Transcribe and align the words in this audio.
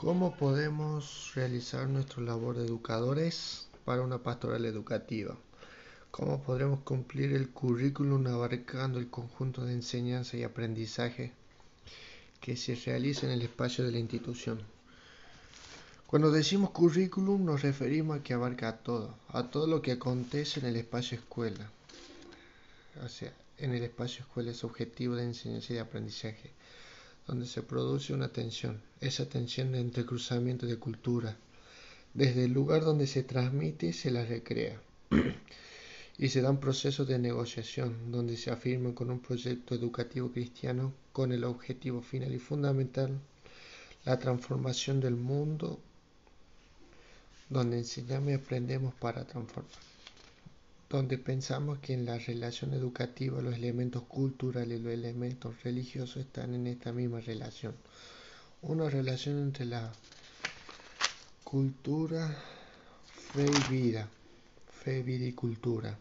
¿Cómo 0.00 0.34
podemos 0.34 1.30
realizar 1.34 1.86
nuestra 1.86 2.22
labor 2.22 2.56
de 2.56 2.64
educadores 2.64 3.68
para 3.84 4.00
una 4.00 4.16
pastoral 4.16 4.64
educativa? 4.64 5.36
¿Cómo 6.10 6.42
podremos 6.42 6.80
cumplir 6.80 7.34
el 7.34 7.50
currículum 7.50 8.26
abarcando 8.28 8.98
el 8.98 9.10
conjunto 9.10 9.66
de 9.66 9.74
enseñanza 9.74 10.38
y 10.38 10.42
aprendizaje 10.42 11.32
que 12.40 12.56
se 12.56 12.76
realiza 12.76 13.26
en 13.26 13.32
el 13.32 13.42
espacio 13.42 13.84
de 13.84 13.92
la 13.92 13.98
institución? 13.98 14.62
Cuando 16.06 16.32
decimos 16.32 16.70
currículum 16.70 17.44
nos 17.44 17.60
referimos 17.60 18.20
a 18.20 18.22
que 18.22 18.32
abarca 18.32 18.78
todo, 18.78 19.14
a 19.28 19.50
todo 19.50 19.66
lo 19.66 19.82
que 19.82 19.92
acontece 19.92 20.60
en 20.60 20.66
el 20.66 20.76
espacio 20.76 21.18
escuela. 21.18 21.70
O 23.04 23.08
sea, 23.10 23.34
en 23.58 23.74
el 23.74 23.82
espacio 23.82 24.22
escuela 24.22 24.52
es 24.52 24.64
objetivo 24.64 25.14
de 25.14 25.24
enseñanza 25.24 25.74
y 25.74 25.76
de 25.76 25.82
aprendizaje, 25.82 26.52
donde 27.26 27.46
se 27.46 27.62
produce 27.62 28.12
una 28.12 28.28
tensión, 28.28 28.80
esa 29.00 29.28
tensión 29.28 29.72
de 29.72 29.80
entrecruzamiento 29.80 30.66
de 30.66 30.76
cultura. 30.78 31.36
Desde 32.14 32.44
el 32.44 32.52
lugar 32.52 32.82
donde 32.82 33.06
se 33.06 33.22
transmite 33.22 33.92
se 33.92 34.10
la 34.10 34.24
recrea. 34.24 34.80
y 36.18 36.28
se 36.28 36.42
dan 36.42 36.60
procesos 36.60 37.08
de 37.08 37.18
negociación 37.18 38.12
donde 38.12 38.36
se 38.36 38.50
afirma 38.50 38.94
con 38.94 39.10
un 39.10 39.20
proyecto 39.20 39.74
educativo 39.74 40.30
cristiano 40.30 40.92
con 41.12 41.32
el 41.32 41.44
objetivo 41.44 42.02
final 42.02 42.34
y 42.34 42.38
fundamental 42.38 43.18
la 44.04 44.18
transformación 44.18 45.00
del 45.00 45.16
mundo 45.16 45.80
donde 47.48 47.78
enseñamos 47.78 48.30
y 48.30 48.34
aprendemos 48.34 48.94
para 48.94 49.24
transformar, 49.26 49.72
donde 50.90 51.18
pensamos 51.18 51.78
que 51.78 51.94
en 51.94 52.04
la 52.04 52.18
relación 52.18 52.74
educativa 52.74 53.40
los 53.40 53.54
elementos 53.54 54.02
culturales 54.02 54.80
y 54.80 54.82
los 54.82 54.92
elementos 54.92 55.62
religiosos 55.62 56.16
están 56.16 56.52
en 56.52 56.66
esta 56.66 56.92
misma 56.92 57.20
relación. 57.20 57.76
Una 58.60 58.90
relación 58.90 59.38
entre 59.38 59.66
la 59.66 59.92
cultura, 61.44 62.36
fe 63.32 63.46
y 63.46 63.72
vida, 63.72 64.08
fe, 64.82 65.02
vida 65.04 65.26
y 65.26 65.32
cultura. 65.32 65.96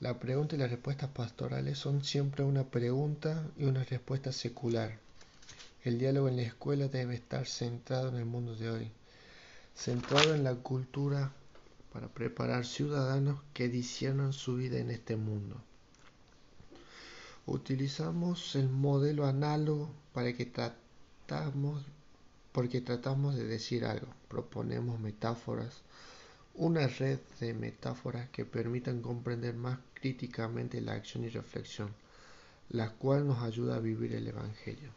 La 0.00 0.18
pregunta 0.18 0.56
y 0.56 0.58
las 0.58 0.70
respuestas 0.70 1.10
pastorales 1.10 1.78
son 1.78 2.02
siempre 2.02 2.44
una 2.44 2.64
pregunta 2.64 3.46
y 3.58 3.64
una 3.64 3.84
respuesta 3.84 4.32
secular. 4.32 4.98
El 5.84 5.98
diálogo 5.98 6.28
en 6.28 6.36
la 6.36 6.42
escuela 6.42 6.88
debe 6.88 7.14
estar 7.14 7.46
centrado 7.46 8.08
en 8.08 8.16
el 8.16 8.24
mundo 8.24 8.56
de 8.56 8.70
hoy 8.70 8.90
centrado 9.78 10.34
en 10.34 10.42
la 10.42 10.56
cultura 10.56 11.30
para 11.98 12.14
preparar 12.14 12.64
ciudadanos 12.64 13.40
que 13.52 13.68
disciernan 13.68 14.32
su 14.32 14.54
vida 14.54 14.78
en 14.78 14.92
este 14.92 15.16
mundo. 15.16 15.60
Utilizamos 17.44 18.54
el 18.54 18.68
modelo 18.68 19.26
análogo 19.26 19.90
para 20.12 20.32
que 20.32 20.46
tratamos, 20.46 21.82
porque 22.52 22.80
tratamos 22.80 23.34
de 23.34 23.48
decir 23.48 23.84
algo. 23.84 24.06
Proponemos 24.28 25.00
metáforas, 25.00 25.82
una 26.54 26.86
red 26.86 27.18
de 27.40 27.52
metáforas 27.52 28.28
que 28.28 28.44
permitan 28.44 29.02
comprender 29.02 29.56
más 29.56 29.80
críticamente 29.94 30.80
la 30.80 30.92
acción 30.92 31.24
y 31.24 31.30
reflexión, 31.30 31.92
la 32.68 32.90
cual 32.92 33.26
nos 33.26 33.42
ayuda 33.42 33.74
a 33.74 33.80
vivir 33.80 34.14
el 34.14 34.28
Evangelio 34.28 34.92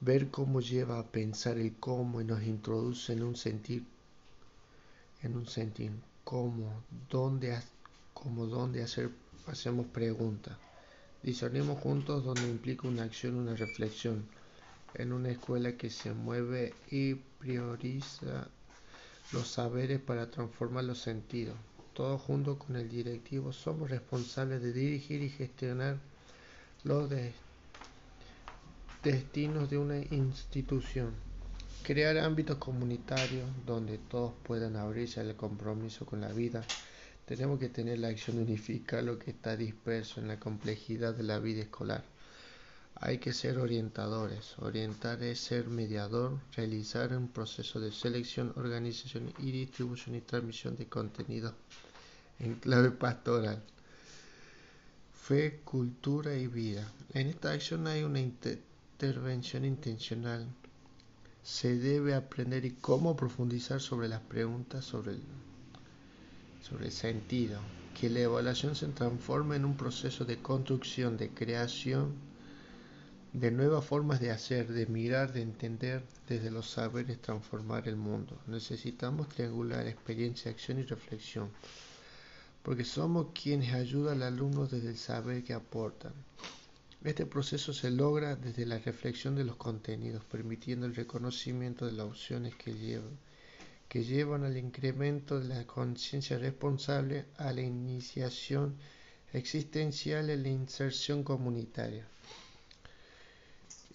ver 0.00 0.30
cómo 0.30 0.62
lleva 0.62 0.98
a 0.98 1.12
pensar 1.12 1.58
el 1.58 1.74
cómo 1.74 2.22
y 2.22 2.24
nos 2.24 2.42
introduce 2.42 3.12
en 3.12 3.22
un 3.22 3.36
sentir, 3.36 3.84
en 5.22 5.36
un 5.36 5.46
sentir, 5.46 5.92
cómo, 6.24 6.82
dónde, 7.10 7.58
cómo, 8.14 8.46
dónde 8.46 8.82
hacer, 8.82 9.10
hacemos 9.46 9.86
preguntas. 9.86 10.56
Discernimos 11.22 11.78
juntos 11.80 12.24
donde 12.24 12.48
implica 12.48 12.88
una 12.88 13.04
acción, 13.04 13.34
una 13.36 13.54
reflexión, 13.54 14.24
en 14.94 15.12
una 15.12 15.30
escuela 15.30 15.76
que 15.76 15.90
se 15.90 16.12
mueve 16.12 16.74
y 16.90 17.14
prioriza 17.14 18.48
los 19.32 19.48
saberes 19.48 20.00
para 20.00 20.30
transformar 20.30 20.84
los 20.84 20.98
sentidos. 20.98 21.56
Todos 21.92 22.20
junto 22.22 22.58
con 22.58 22.76
el 22.76 22.88
directivo 22.88 23.52
somos 23.52 23.90
responsables 23.90 24.62
de 24.62 24.72
dirigir 24.72 25.22
y 25.22 25.28
gestionar 25.28 25.98
los 26.84 27.10
de 27.10 27.32
destinos 29.02 29.68
de 29.70 29.78
una 29.78 29.98
institución. 29.98 31.29
Crear 31.82 32.18
ámbitos 32.18 32.58
comunitarios 32.58 33.48
donde 33.66 33.96
todos 33.98 34.34
puedan 34.44 34.76
abrirse 34.76 35.18
al 35.20 35.34
compromiso 35.34 36.04
con 36.04 36.20
la 36.20 36.28
vida. 36.28 36.62
Tenemos 37.24 37.58
que 37.58 37.70
tener 37.70 37.98
la 37.98 38.08
acción 38.08 38.36
de 38.36 38.42
unificar 38.42 39.02
lo 39.02 39.18
que 39.18 39.30
está 39.30 39.56
disperso 39.56 40.20
en 40.20 40.28
la 40.28 40.38
complejidad 40.38 41.14
de 41.14 41.22
la 41.22 41.38
vida 41.38 41.62
escolar. 41.62 42.04
Hay 42.96 43.18
que 43.18 43.32
ser 43.32 43.58
orientadores. 43.58 44.58
Orientar 44.58 45.22
es 45.22 45.40
ser 45.40 45.68
mediador, 45.68 46.38
realizar 46.54 47.16
un 47.16 47.28
proceso 47.28 47.80
de 47.80 47.92
selección, 47.92 48.52
organización 48.56 49.32
y 49.38 49.50
distribución 49.50 50.16
y 50.16 50.20
transmisión 50.20 50.76
de 50.76 50.86
contenido 50.86 51.54
en 52.40 52.56
clave 52.56 52.90
pastoral. 52.90 53.62
Fe, 55.14 55.60
cultura 55.64 56.36
y 56.36 56.46
vida. 56.46 56.86
En 57.14 57.28
esta 57.28 57.52
acción 57.52 57.86
hay 57.86 58.02
una 58.02 58.20
intervención 58.20 59.64
intencional 59.64 60.46
se 61.42 61.76
debe 61.76 62.14
aprender 62.14 62.64
y 62.64 62.72
cómo 62.72 63.16
profundizar 63.16 63.80
sobre 63.80 64.08
las 64.08 64.20
preguntas 64.20 64.84
sobre 64.84 65.12
el, 65.12 66.92
sentido, 66.92 67.58
que 67.98 68.10
la 68.10 68.20
evaluación 68.20 68.76
se 68.76 68.86
transforme 68.88 69.56
en 69.56 69.64
un 69.64 69.76
proceso 69.76 70.24
de 70.24 70.38
construcción, 70.38 71.16
de 71.16 71.30
creación 71.30 72.14
de 73.32 73.50
nuevas 73.52 73.84
formas 73.84 74.20
de 74.20 74.32
hacer, 74.32 74.66
de 74.68 74.86
mirar, 74.86 75.32
de 75.32 75.42
entender 75.42 76.02
desde 76.28 76.50
los 76.50 76.68
saberes 76.68 77.20
transformar 77.22 77.86
el 77.86 77.96
mundo. 77.96 78.36
Necesitamos 78.46 79.28
triangular 79.28 79.86
experiencia, 79.86 80.50
acción 80.50 80.80
y 80.80 80.82
reflexión, 80.82 81.48
porque 82.62 82.84
somos 82.84 83.28
quienes 83.32 83.72
ayudan 83.72 84.22
al 84.22 84.34
alumno 84.34 84.66
desde 84.66 84.88
el 84.88 84.96
saber 84.96 85.44
que 85.44 85.54
aportan. 85.54 86.12
Este 87.02 87.24
proceso 87.24 87.72
se 87.72 87.90
logra 87.90 88.36
desde 88.36 88.66
la 88.66 88.78
reflexión 88.78 89.34
de 89.34 89.44
los 89.44 89.56
contenidos, 89.56 90.22
permitiendo 90.26 90.84
el 90.84 90.94
reconocimiento 90.94 91.86
de 91.86 91.92
las 91.92 92.04
opciones 92.06 92.54
que 92.56 92.74
llevan, 92.74 93.16
que 93.88 94.04
llevan 94.04 94.44
al 94.44 94.58
incremento 94.58 95.40
de 95.40 95.48
la 95.48 95.66
conciencia 95.66 96.38
responsable, 96.38 97.24
a 97.38 97.54
la 97.54 97.62
iniciación 97.62 98.74
existencial 99.32 100.28
y 100.28 100.36
la 100.36 100.48
inserción 100.50 101.22
comunitaria. 101.24 102.06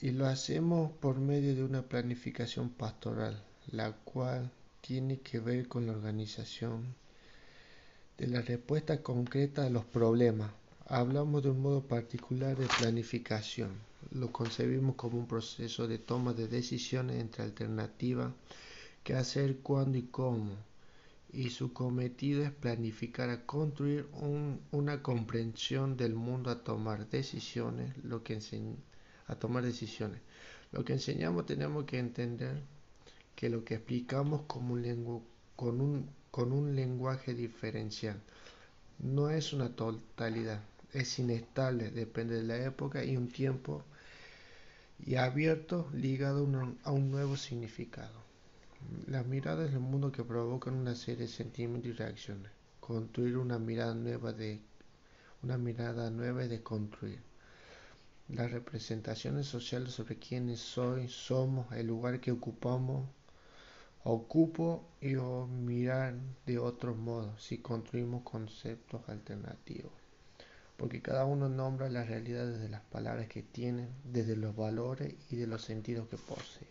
Y 0.01 0.09
lo 0.09 0.25
hacemos 0.25 0.91
por 0.93 1.17
medio 1.19 1.53
de 1.53 1.63
una 1.63 1.83
planificación 1.83 2.69
pastoral, 2.71 3.39
la 3.67 3.91
cual 3.91 4.49
tiene 4.81 5.19
que 5.19 5.39
ver 5.39 5.67
con 5.67 5.85
la 5.85 5.91
organización 5.93 6.95
de 8.17 8.27
la 8.27 8.41
respuesta 8.41 9.03
concreta 9.03 9.65
a 9.65 9.69
los 9.69 9.85
problemas, 9.85 10.51
Hablamos 10.87 11.41
de 11.41 11.49
un 11.49 11.63
modo 11.63 11.81
particular 11.81 12.55
de 12.55 12.67
planificación. 12.67 13.71
Lo 14.11 14.31
concebimos 14.31 14.95
como 14.95 15.17
un 15.17 15.25
proceso 15.27 15.87
de 15.87 15.97
toma 15.97 16.33
de 16.33 16.47
decisiones 16.47 17.19
entre 17.19 17.41
alternativas, 17.41 18.31
qué 19.03 19.15
hacer, 19.15 19.57
cuándo 19.61 19.97
y 19.97 20.03
cómo. 20.03 20.51
Y 21.33 21.49
su 21.49 21.73
cometido 21.73 22.43
es 22.43 22.51
planificar 22.51 23.31
a 23.31 23.47
construir 23.47 24.07
una 24.71 25.01
comprensión 25.01 25.97
del 25.97 26.13
mundo 26.13 26.51
a 26.51 26.63
tomar 26.63 27.09
decisiones, 27.09 27.97
lo 28.03 28.21
que 28.21 28.39
a 29.25 29.35
tomar 29.35 29.63
decisiones. 29.65 30.21
Lo 30.71 30.85
que 30.85 30.93
enseñamos 30.93 31.47
tenemos 31.47 31.85
que 31.85 31.97
entender 31.97 32.61
que 33.35 33.49
lo 33.49 33.65
que 33.65 33.73
explicamos 33.73 34.43
con 34.43 34.69
un 36.51 36.75
lenguaje 36.75 37.33
diferencial 37.33 38.21
no 38.99 39.31
es 39.31 39.51
una 39.51 39.75
totalidad 39.75 40.61
es 40.95 41.19
inestable, 41.19 41.91
depende 41.91 42.35
de 42.35 42.43
la 42.43 42.57
época 42.57 43.03
y 43.03 43.17
un 43.17 43.27
tiempo 43.27 43.83
y 45.05 45.15
abierto 45.15 45.89
ligado 45.93 46.47
a 46.83 46.91
un 46.91 47.11
nuevo 47.11 47.35
significado. 47.35 48.23
Las 49.07 49.25
miradas 49.25 49.71
del 49.71 49.81
mundo 49.81 50.11
que 50.11 50.23
provocan 50.23 50.75
una 50.75 50.95
serie 50.95 51.25
de 51.25 51.27
sentimientos 51.27 51.89
y 51.89 51.93
reacciones. 51.93 52.49
Construir 52.79 53.37
una 53.37 53.59
mirada 53.59 53.93
nueva 53.93 54.31
de 54.31 54.61
una 55.43 55.57
mirada 55.57 56.09
nueva 56.09 56.47
de 56.47 56.63
construir. 56.63 57.19
Las 58.29 58.51
representaciones 58.51 59.47
sociales 59.47 59.93
sobre 59.93 60.17
quiénes 60.17 60.61
soy, 60.61 61.09
somos, 61.09 61.71
el 61.73 61.87
lugar 61.87 62.21
que 62.21 62.31
ocupamos, 62.31 63.07
ocupo 64.05 64.87
y 65.01 65.15
o 65.15 65.45
mirar 65.45 66.15
de 66.45 66.57
otro 66.57 66.95
modo 66.95 67.37
si 67.37 67.57
construimos 67.57 68.23
conceptos 68.23 69.07
alternativos 69.09 70.04
porque 70.77 71.01
cada 71.01 71.25
uno 71.25 71.49
nombra 71.49 71.89
la 71.89 72.03
realidad 72.03 72.47
desde 72.47 72.69
las 72.69 72.81
palabras 72.81 73.27
que 73.27 73.43
tiene, 73.43 73.87
desde 74.03 74.35
los 74.35 74.55
valores 74.55 75.15
y 75.29 75.35
de 75.35 75.47
los 75.47 75.63
sentidos 75.63 76.07
que 76.09 76.17
posee. 76.17 76.67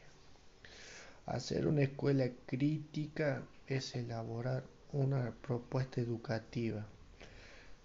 Hacer 1.26 1.66
una 1.66 1.82
escuela 1.82 2.28
crítica 2.46 3.42
es 3.66 3.94
elaborar 3.96 4.64
una 4.92 5.32
propuesta 5.32 6.00
educativa, 6.00 6.86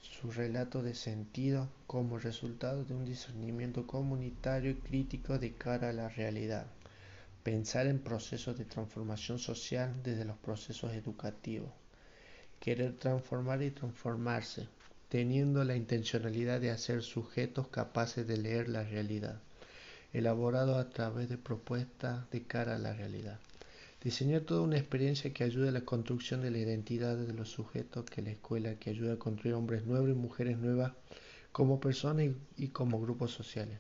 su 0.02 0.32
relato 0.32 0.84
de 0.84 0.94
sentido 0.94 1.70
como 1.88 2.20
resultado 2.20 2.84
de 2.84 2.94
un 2.94 3.06
discernimiento 3.06 3.88
comunitario 3.88 4.72
y 4.72 4.76
crítico 4.76 5.40
de 5.40 5.54
cara 5.54 5.90
a 5.90 5.94
la 5.94 6.10
realidad. 6.10 6.68
pensar 7.44 7.88
en 7.88 8.00
procesos 8.00 8.58
de 8.58 8.66
transformación 8.66 9.40
social 9.40 9.96
desde 10.04 10.26
los 10.26 10.38
procesos 10.38 10.94
educativos, 10.94 11.72
querer 12.60 12.98
transformar 12.98 13.64
y 13.64 13.72
transformarse, 13.72 14.68
teniendo 15.10 15.64
la 15.64 15.76
intencionalidad 15.76 16.62
de 16.62 16.70
hacer 16.70 17.02
sujetos 17.02 17.68
capaces 17.68 18.28
de 18.28 18.38
leer 18.38 18.70
la 18.70 18.84
realidad, 18.84 19.42
elaborado 20.14 20.78
a 20.78 20.90
través 20.90 21.30
de 21.30 21.38
propuestas 21.38 22.30
de 22.30 22.44
cara 22.44 22.76
a 22.76 22.80
la 22.80 22.94
realidad. 22.94 23.40
Diseñar 24.04 24.42
toda 24.42 24.62
una 24.62 24.78
experiencia 24.78 25.34
que 25.34 25.44
ayude 25.44 25.70
a 25.70 25.74
la 25.74 25.82
construcción 25.82 26.42
de 26.42 26.52
la 26.52 26.60
identidad 26.60 27.18
de 27.18 27.34
los 27.34 27.50
sujetos, 27.50 28.06
que 28.06 28.22
la 28.22 28.30
escuela, 28.30 28.76
que 28.76 28.92
ayude 28.92 29.12
a 29.12 29.20
construir 29.20 29.56
hombres 29.56 29.86
nuevos 29.86 30.10
y 30.10 30.14
mujeres 30.14 30.58
nuevas 30.58 30.94
como 31.52 31.80
personas 31.80 32.28
y, 32.56 32.68
como 32.68 33.02
grupos 33.02 33.32
sociales. 33.32 33.80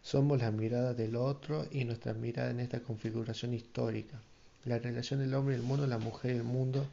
Somos 0.00 0.40
la 0.40 0.52
mirada 0.52 0.94
del 0.94 1.16
otro 1.16 1.66
y 1.70 1.84
nuestra 1.84 2.14
mirada 2.14 2.50
en 2.50 2.60
esta 2.60 2.80
configuración 2.80 3.52
histórica. 3.52 4.22
La 4.64 4.78
relación 4.78 5.20
del 5.20 5.34
hombre 5.34 5.56
y 5.56 5.58
el 5.58 5.64
mundo, 5.64 5.86
la 5.86 5.98
mujer 5.98 6.34
y 6.34 6.38
el 6.38 6.44
mundo, 6.44 6.86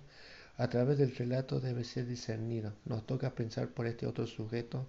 a 0.58 0.70
través 0.70 0.98
del 0.98 1.16
relato 1.16 1.60
debe 1.60 1.84
ser 1.84 2.08
discernido. 2.08 2.74
Nos 2.86 3.06
toca 3.06 3.36
pensar 3.36 3.68
por 3.70 3.88
este 3.88 4.08
otro 4.08 4.26
sujeto 4.26 4.88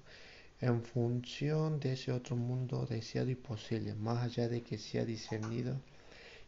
en 0.60 0.82
función 0.82 1.80
de 1.80 1.92
ese 1.94 2.12
otro 2.12 2.36
mundo 2.36 2.86
deseado 2.88 3.30
y 3.30 3.34
posible, 3.34 3.94
más 3.94 4.22
allá 4.22 4.48
de 4.48 4.62
que 4.62 4.78
sea 4.78 5.04
discernido. 5.04 5.76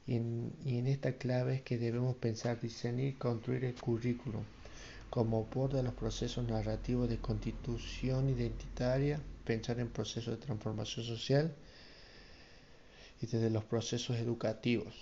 Y 0.06 0.16
en, 0.16 0.86
esta 0.86 1.12
clave 1.12 1.56
es 1.56 1.62
que 1.62 1.76
debemos 1.76 2.16
pensar, 2.16 2.58
discernir 2.60 3.18
construir 3.18 3.64
el 3.64 3.74
currículum 3.74 4.42
como 5.10 5.48
de 5.72 5.82
los 5.82 5.94
procesos 5.94 6.46
narrativos 6.46 7.08
de 7.08 7.18
constitución 7.18 8.28
identitaria, 8.30 9.20
pensar 9.44 9.80
en 9.80 9.88
procesos 9.88 10.38
de 10.38 10.46
transformación 10.46 11.04
social 11.04 11.54
y 13.20 13.26
desde 13.26 13.50
los 13.50 13.64
procesos 13.64 14.16
educativos. 14.16 14.94